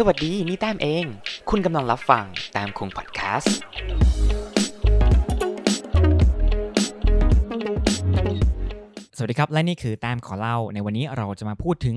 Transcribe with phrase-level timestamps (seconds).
[0.00, 1.04] สวัสดีนี่แต้มเอง
[1.50, 3.56] คุณกำลังรับฟังแต้มคงพอดแคสต์
[9.16, 11.96] สวัสดีครับ และนี่คือแต้มขอเล่า ในวันนี้เราจะมาพูดถึง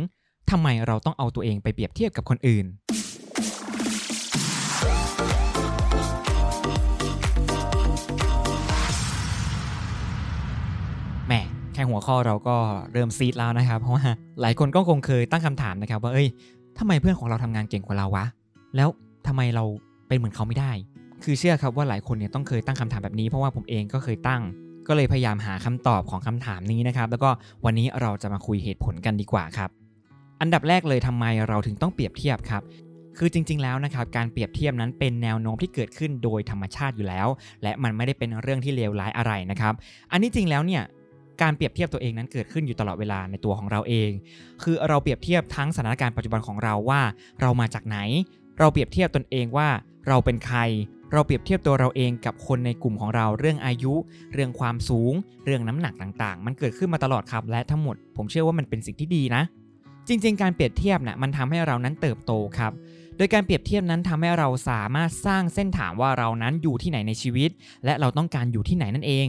[0.52, 2.66] ทำไมเราต้องเอาตัวเองไปเปรียบเทียบกับคนอื่น
[11.28, 11.34] แหม
[11.74, 12.58] แค่หัวข้อเราก็
[12.94, 14.04] เริ่มซีดแล้วนะครับ เพราะว่า
[14.42, 16.30] หลายคนก็คงเคยตั้งคำถามนะครับว่าเอ้ย
[16.80, 18.26] ทำไมเพื่อนของเราทำงานเก่งกว่าเราวะ
[18.76, 18.90] แล้ว
[19.28, 19.64] ทำไมเรา
[20.08, 20.72] เป็นเหมือนเขาไม่ได้
[21.24, 24.42] คือเชื่อครับว่าหลายคนเนี่ยต้องเคยตั้งคำถามแบบนี้ เพราะว่าผมเองก็เคยตั้ง
[24.88, 27.30] ก็เลยพยายามหาคำตอบของคำถามนี้นะครับ แล้วก็
[27.66, 29.70] วันนี้เราจะมาคุยเหตุผลกันดีกว่าครับ
[30.42, 32.64] อันดับแรกเลยทำไมเราถึงต้องเปรียบเทียบครับ
[33.18, 37.28] คือจริง ๆ แล้วนะครับการเปรียบเทียบนั้นเป็นแนวโน้มที่เกิดขึ้นโดยธรรมชาติอยู่แล้ว
[37.64, 39.74] และมันไม่ได้เป็นเรื่องที่เลวร้ายอะไรนะครับ
[40.12, 40.84] อันนี้จริงแล้วเนี่ย
[41.42, 44.12] การเปรียบเทียบตัวเองนั้นเกิดขึ้นอยู่ตลอดเวลาในตัวของเราเอง
[44.64, 47.02] คือเราเปรียบเทียบทั้งสถานการณ์ปัจจุบันของเราว่า
[47.42, 47.98] เรามาจากไหน
[48.60, 49.70] เราเปรียบเทียบตนเองว่า
[50.08, 50.60] เราเป็นใคร
[51.14, 53.94] เราเปรียบเทียบตัวเราเองกับคนในกลุ่มของเราเรื่องอายุ
[54.34, 55.14] เรื่องความสูง
[55.46, 59.44] เรื่องน้ำหนักต่างๆ มันเกิดขึ้นมาตลอดครับ และทั้งหมด ผมเชื่อว่ามันเป็นสิ่งที่ดีนะ
[60.08, 62.72] จริง ๆ การเปรียบเทียบนะ่ะมันทำให้เรานั้นเติบโตครับ
[63.18, 67.50] โดยการเปรียบเทียบนั้นทำให้เราสามารถสร้างเส้นทางว่าเรานั้นอยู่ที่ไหนในชีวิต
[67.86, 69.28] และเราต้องการอยู่ที่ไหนนั่นเอง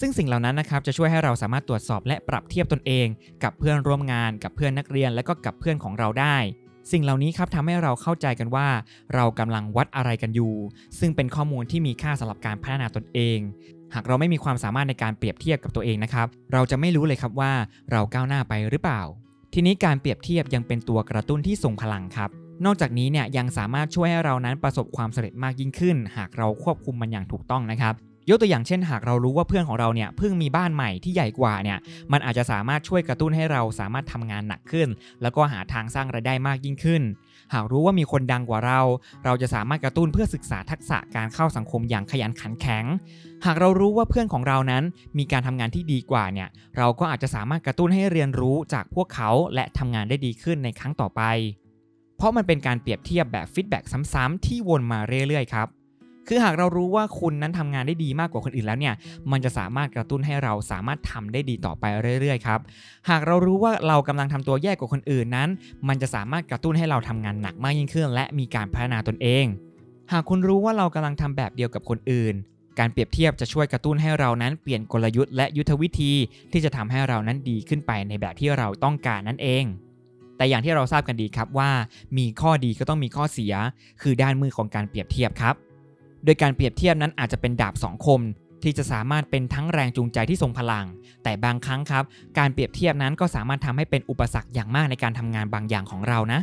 [0.00, 3.06] ซึ่งสิ่งเหล่านั้นนะครับจะช่วยให้เราสามารถตรวจสอบและปรับเทียบตนเอง
[3.42, 6.36] กับเพื่อนร่วมงานกับเพื่อนนักเรียน และก็กับเพื่อนของเราได้
[6.92, 8.68] สิ่งเหล่านี้ครับทำให้เราเข้าใจกันว่า
[9.14, 10.54] เรากำลังวัดอะไรกันอยู่
[10.98, 13.38] ซึ่งเป็นข้อมูลที่มีค่าสำหรับการพัฒนาตนเอง
[13.94, 17.52] หากเราไม่มีความสามารถในการเปรียบเทียบกับตัวเองนะครับ เราจะไม่รู้เลยครับว่า
[17.92, 19.02] เราก้าวหน้าไปหรือเปล่า
[19.54, 22.30] ทีนี้การเปรียบเทียบยังเป็นตัวกระตุ้นที่ทรงพลังครับ
[22.64, 27.94] นอกจากนี้เนี่ยยังสามารถช่วยให้เรานั้นประสบความสำเร็จมากยิ่งขึ้น หากเราควบคุมมันอย่างถูกต้องนะครับ
[28.30, 31.78] ยกตัวอย่างเช่นหากเรารู้ว่าเพื่อนของเราเนี่ยเพิ่งมีบ้านใหม่ที่ใหญ่กว่าเนี่ย
[32.12, 34.88] มันอาจจะสามารถช่วยกระตุ้นให้เราสามารถทำงานหนักขึ้น
[35.22, 37.02] แล้วก็หาทางสร้างรายได้มากยิ่งขึ้น
[37.54, 38.80] หากรู้ว่ามีคนดังกว่าเรา
[39.24, 42.84] เราจะสามารถกระตุ้นเพื่อศึกษาทักษะการเข้าสังคมอย่างขยันขันแข็ง
[43.44, 44.84] หากเรารู้ว่าเพื่อนของเรานั้น
[45.18, 51.22] มีการทำงานที่ดีกว่าเนี่ยเราก็อาจจะสามารถกระตุ้นให้เรียนรู้จากพวกเขาและทำงานได้ดีขึ้นในครั้งต่อไป
[52.16, 55.68] เพราะมันเป็นการเปรียบเทียบแบบ feedbackซ้ำๆที่วนมาเรื่อยๆครับ
[56.28, 58.94] คือหากเรารู้ว่าคุณนั้นทำงานได้ดีมากกว่าคนอื่นแล้วเนี่ย
[59.30, 61.84] มันจะสามารถกระตุ้นให้เราสามารถทำได้ดีต่อไป
[62.20, 62.60] เรื่อยๆครับ
[63.10, 65.48] หากเรารู้ว่าเรากำลังทำตัวแย่กว่าคนอื่นนั้น
[65.88, 69.44] มันจะสามารถกระตุ้นให้เราทำงานหนักมากยิ่งขึ้น และมีการพัฒนาตนเอง
[70.12, 72.34] หากคุณรู้ว่าเรากำลังทำแบบเดียวกับคนอื่น
[72.78, 76.12] การเปรียบเทียบจะช่วยกระตุ้นให้เรานั้นเปลี่ยนกลยุทธ์และยุทธวิธี
[76.52, 79.64] ที่จะทำให้เรานั้นดีขึ้นไปในแบบที่เราต้องการนั่นเอง
[80.36, 81.70] แต่อย่างที่เราทราบกันดีครับว่า
[82.18, 83.54] มีข้อดีก็ต้องมีข้อเสีย
[84.02, 85.54] คือด้านมือของการเปรียบเทียบครับ
[86.26, 88.20] โดยการเปรียบเทียบนั้นอาจจะเป็นดาบสองคม
[88.62, 90.86] ที่จะสามารถเป็นทั้งแรงจูงใจที่ทรงพลัง
[91.22, 92.04] แต่บางครั้งครับ
[92.38, 96.40] การเปรียบเทียบนั้นก็สามารถทำให้เป็นอุปสรรคอย่างมากในการทำงานบางอย่างของเรานะ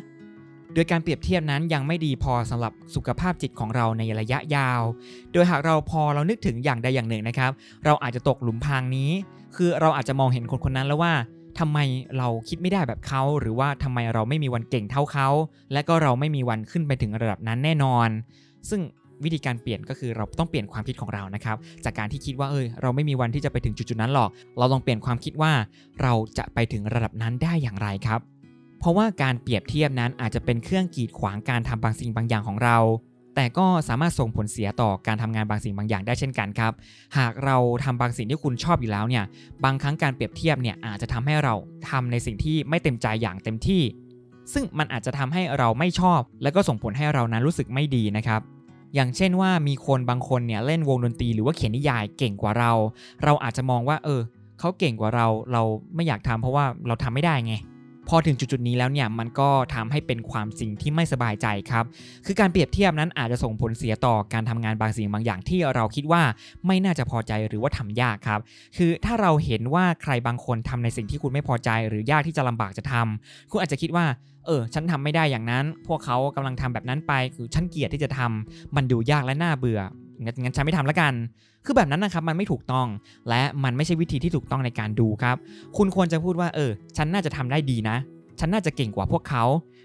[0.73, 4.81] โดยการเปรียบเทียบนั้นยังไม่ดีพอสำหรับสุขภาพจิตของเราในระยะยาว
[5.31, 7.51] โดยหากเราพอเรานึกถึงอย่างใดอย่างหนึ่งนะครับ
[7.85, 9.09] เราอาจจะตกหลุมพรางนี้
[9.55, 11.13] คือเราอาจจะมองเห็นคนคนนั้นแล้วว่า
[11.59, 11.79] ทำไม
[12.17, 15.29] เราคิดไม่ได้แบบเขา หรือว่าทำไมเราไม่มีวันเก่งเท่าเขา
[15.73, 18.09] และก็เราไม่มีวันขึ้นไปถึงระดับนั้นแน่นอน
[18.69, 18.81] ซึ่ง
[19.24, 25.51] วิธีการเปลี่ยนก็คือเราต้องเปลี่ยนความคิดของเรานะครับ จากการที่คิดว่าเอยเราไม่มีวันที่จะไปถึงจุดๆนั้นหรอก เราลองเปลี่ยนความคิดว่า
[26.01, 28.19] เราจะไปถึงระดับนั้นได้อย่างไรครับ
[28.79, 32.78] เพราะว่าการเปรียบเทียบนั้นอาจจะเป็นเครื่องกีดขวางการทำบางสิ่งบางอย่างของเรา
[33.35, 36.73] แต่ก็สามารถส่งผลเสียต่อการทำงานบางสิ่งบางอย่างได้เช่นกันครับ
[37.18, 39.23] หากเราทำบางสิ่งที่คุณชอบอยู่แล้วเนี่ย
[39.63, 41.53] บางครั้งการเปรียบเทียบเนี่ยอาจจะทำให้เรา
[41.90, 43.81] ทำในสิ่งที่ไม่เต็มใจอย่างเต็มที่
[44.53, 48.41] ซึ่งมันอาจจะทำให้เราไม่ชอบ และก็ส่งผลให้เรานั้นรู้สึกไม่ดีนะครับ
[48.95, 52.71] อย่างเช่นว่ามีคนบางคนเนี่ยเล่นวงดนตรีหรือว่าเขียนนิยายเก่งกว่าเรา
[53.23, 54.21] เราอาจจะมองว่า เออ
[54.59, 55.63] เขาเก่งกว่าเราเรา
[55.95, 57.53] ไม่อยากทำเพราะว่าเราทำไม่ได้ไง
[58.09, 61.86] พอถึงจุดๆนี้แล้วเนี่ยมันก็ทำให้เป็นความจริงที่ไม่สบายใจครับ
[62.25, 66.24] คือการเปรียบเทียบนั้นอาจจะส่งผลเสียต่อการทำงานบางสิ่งบางอย่างที่เราคิดว่า
[66.68, 68.40] ไม่น่าจะพอใจหรือว่าทำยากครับ
[68.78, 74.06] คือถ้าเราเห็นว่าใครบางคนทำในสิ่งที่คุณไม่พอใจ หรือยากที่จะลำบากจะทำคุณอาจจะคิดว่า
[74.46, 79.82] เออ ฉันทำไม่ได้อย่างนั้น พวกเขากำลังทำแบบนั้นไป คือฉันเกลียดที่จะทำมันดูยากและน่าเบื่อ
[80.23, 81.13] งั้นงั้นฉันไม่ทำล้วกัน
[81.65, 82.87] คือแบบนั้นนะครับมันไม่ถูกต้อง
[83.29, 85.35] และมันไม่ใช่วิธีที่ถูกต้องในการดูครับ
[85.77, 87.97] คุณควรจะพูดว่าเออ ฉันน่าจะทำได้ดีนะ
[88.39, 89.43] ฉันน่าจะเก่งกว่าพวกเขา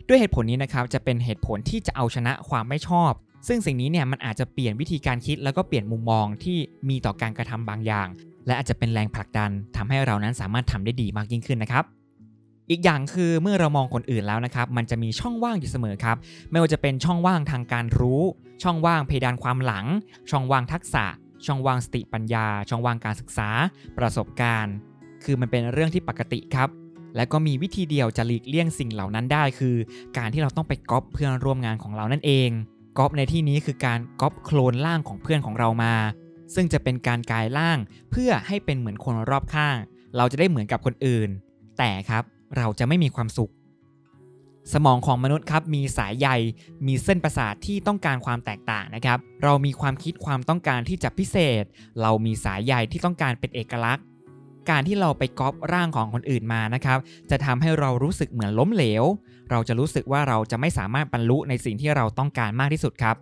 [0.08, 3.12] ด้วยเหตุผลนี้นะครับจะเป็นเหตุผลที่จะเอาชนะความไม่ชอบ
[3.48, 6.58] ซึ่งสิ่งนี้เนี่ยมันอาจจะเปลี่ยนวิธีการคิดแล้วก็เปลี่ยนมุมมองที่
[6.88, 8.08] มีต่อการกระทำบางอย่าง
[8.46, 11.84] และอาจจะเป็นแรงผลักดันทำให้เรานั้นสามารถทำได้ดีมากยิ่งขึ้นนะครับ
[12.70, 16.17] อีกอย่างคือเมื่อเรามองคนอื่นแล้วนะครับ มันจะมีช่องว่างอยู่เสมอครับ
[16.50, 18.23] ไม่ว่าจะเป็นช่องว่างทางการรู้
[18.62, 19.87] ช่องว่างเพดานความหลัง
[20.31, 21.05] ช่องว่างทักษะ
[21.47, 23.49] ช่องว่างสติปัญญา ช่องว่างการศึกษา
[23.99, 24.75] ประสบการณ์
[25.25, 26.69] คือมันเป็นเรื่องที่ปกติครับ
[27.17, 29.76] และก็มีวิธีเดียวจะหลีกเลี่ยงสิ่งเหล่านั้นได้ คือ
[30.17, 32.50] การที่เราต้องไปก๊อปเพื่อนร่วมงานของเรานั่นเอง
[32.99, 35.94] ก๊อปในที่นี้คือการก๊อปโคลนร่างของเพื่อนของเรามา
[36.55, 37.79] ซึ่งจะเป็นการกลายร่าง
[38.11, 39.76] เพื่อให้เป็นเหมือนคนรอบข้าง
[40.17, 41.29] เราจะได้เหมือนกับคนอื่น
[41.79, 42.25] แต่ครับ
[42.56, 43.53] เราจะไม่มีความสุข
[44.73, 46.29] สมองของมนุษย์ครับมีสายใย
[46.87, 51.65] มีเส้นประสาทที่ต้องการความแตกต่างนะครับ เรามีความคิดความต้องการที่จะพิเศษ
[52.03, 54.05] เรามีสายใยที่ต้องการเป็นเอกลักษณ์
[54.71, 56.99] การที่เราไปก๊อปร่างของคนอื่นมานะครับ
[57.31, 59.05] จะทำให้เรารู้สึกเหมือนล้มเหลว
[59.50, 63.17] เราจะรู้สึกว่าเราจะไม่สามารถบรรลุในสิ่งที่เราต้องการมากที่สุดครับ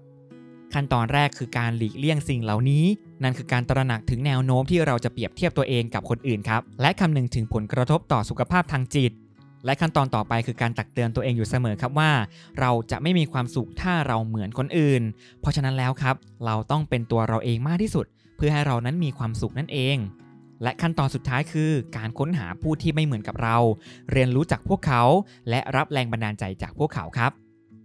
[0.72, 2.84] ขั้นตอนแรกคือการหลีกเลี่ยงสิ่งเหล่านี้
[3.22, 9.12] นั่นคือการตระหนักถึงแนวโน้มที่เราจะเปรียบเทียบตัวเองกับคนอื่นครับ และคำนึงถึงผลกระทบต่อสุขภาพทางจิต
[9.64, 12.10] และขั้นตอนต่อไปคือการตักเตือนตัวเองอยู่เสมอครับว่า
[12.60, 15.02] เราจะไม่มีความสุขถ้าเราเหมือนคนอื่น
[15.40, 16.14] เพราะฉะนั้นแล้วครับ
[16.46, 19.96] เราต้องเป็นตัวเราเองมากที่สุด เพื่อให้เรานั้นมีความสุขนั่นเอง
[20.62, 23.56] และขั้นตอนสุดท้ายคือ การค้นหาผู้ที่ไม่เหมือนกับเรา
[24.12, 25.02] เรียนรู้จากพวกเขา
[25.50, 27.32] และรับแรงบันดาลใจจากพวกเขาครับ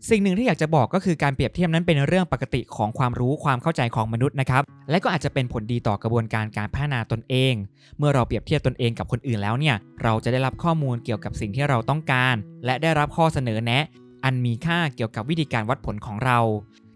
[0.10, 7.54] สิ่งหนึ่งที่อยากจะบอกก็คือการเปรียบเทียบนั้นเป็นเรื่องปกติของความรู้ความเข้าใจของมนุษย์นะครับ และก็อาจจะเป็นผลดีต่อกระบวนการการพัฒนาตนเอง
[7.98, 13.84] เมื่อเราเปรียบเทียบตนเองกับคนอื่นแล้วเนี่ย เราจะได้รับข้อมูลเกี่ยวกับสิ่งที่เราต้องการ และได้รับข้อเสนอแนะ
[14.24, 16.40] อันมีค่าเกี่ยวกับวิธีการวัดผลของเรา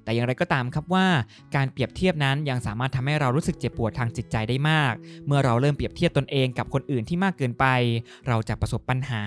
[0.06, 1.08] แต่อย่างไรก็ตามครับว่า
[1.56, 4.94] การเปรียบเทียบนั้นยังสามารถทำให้เรารู้สึกเจ็บปวดทางจิตใจได้มาก
[5.26, 7.66] เมื่อเราเริ่มเปรียบเทียบตนเองกับคนอื่นที่มากเกินไป
[8.28, 9.22] เราจะประสบปัญหา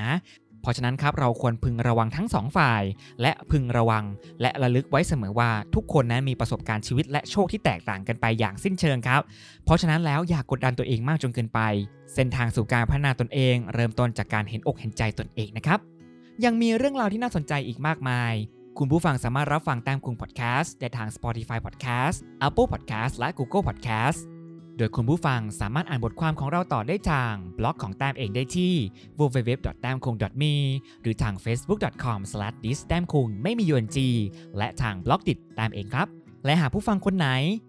[0.69, 2.83] ราะฉะนั้นครับเราควรพึงระวังทั้งสองฝ่าย
[3.23, 4.05] และพึงระวัง
[4.41, 9.21] และระลึกไว้เสมอว่าทุกคนนั้นมีประสบการณ์ชีวิตและโชคที่แตกต่างกันไปอย่างสิ้นเชิงครับ
[9.65, 11.61] เพราะฉะนั้นแล้วอย่ากกดดันตัวเองมากจนเกินไป
[12.15, 15.79] เส้นทางสู่การพัฒนาตนเอง เริ่มต้นจากการเห็นอกเห็นใจตนเองนะครับ
[16.45, 18.33] ยังมีเรื่องราวที่น่าสนใจอีกมากมาย
[18.79, 22.17] คุณผู้ฟังสามารถรับฟังแต้มคุงพอดแคสต์ได้ทาง Spotify Podcast
[22.47, 24.38] Apple Podcast และ Google Podcast
[24.79, 28.75] โดยคุณผู้ฟังสามารถอ่านบทความของเราต่อได้ทางบล็อกของแต้มเองได้ที่
[29.19, 30.55] www.tamkung.me
[31.03, 33.99] หรือทาง facebook.com/distämkung ไม่มี UNG
[34.59, 36.09] และทางบล็อกดิดแต้มเองครับ
[36.45, 37.29] และหากผู้ฟังคนไหน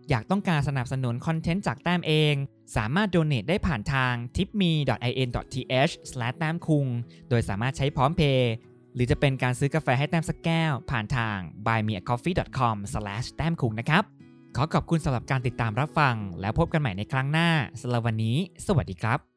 [0.09, 2.33] อยากต้องการสนับสนุนคอนเทนต์จากแต้มเอง
[2.75, 5.93] สามารถโดเน a t ได้ผ่านทาง tipme.in.th
[6.37, 6.85] แต้มคุง
[7.29, 8.53] โดยสามารถใช้พร้อมเพย์
[8.95, 12.75] หรือจะเป็นการซื้อกาแฟให้แต้มสักแก้ว ผ่านทาง buymeacoffee.com
[13.37, 14.03] แต้มคุงนะครับ
[14.55, 17.49] ขอขอบคุณสำหรับการติดตามรับฟัง แล้วพบกันใหม่ในครั้งหน้า
[17.81, 18.37] สำหรับวันนี้
[18.67, 19.28] สวัสดีครับ